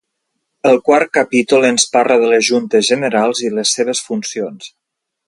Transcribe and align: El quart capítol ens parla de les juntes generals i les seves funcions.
El 0.69 0.79
quart 0.87 1.11
capítol 1.17 1.67
ens 1.69 1.85
parla 1.97 2.17
de 2.23 2.31
les 2.31 2.49
juntes 2.49 2.89
generals 2.95 3.43
i 3.49 3.55
les 3.59 3.75
seves 3.79 4.03
funcions. 4.09 4.73